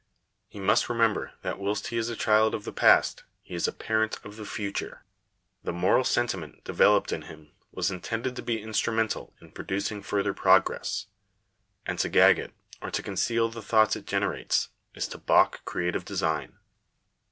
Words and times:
He 0.47 0.59
must 0.59 0.89
remember 0.89 1.33
that 1.43 1.59
whilst 1.59 1.89
he 1.89 1.97
is 1.97 2.09
a 2.09 2.15
child 2.15 2.55
of 2.55 2.63
the 2.63 2.73
past, 2.73 3.23
he 3.43 3.53
is 3.53 3.67
a 3.67 3.71
parent 3.71 4.17
of 4.25 4.35
the 4.35 4.47
future. 4.47 5.03
The 5.63 5.71
moral 5.71 6.03
sentiment 6.03 6.63
developed 6.63 7.11
in 7.11 7.21
him, 7.21 7.51
was 7.71 7.91
intended 7.91 8.35
to 8.35 8.41
be 8.41 8.55
Digitized 8.55 8.57
by 8.57 8.57
VjOOQIC 8.57 8.63
CONCLUSION. 8.63 8.63
475 8.63 8.67
instrumental 8.67 9.33
in 9.39 9.51
producing 9.51 10.01
further 10.01 10.33
progress; 10.33 11.05
and 11.85 11.99
to 11.99 12.09
gag 12.09 12.39
it, 12.39 12.53
or 12.81 12.89
to 12.89 13.03
conceal 13.03 13.49
the 13.49 13.61
thoughts 13.61 13.95
it 13.95 14.07
generates, 14.07 14.69
is 14.95 15.07
to 15.09 15.19
balk 15.19 15.61
creative 15.65 16.03
design. 16.03 16.57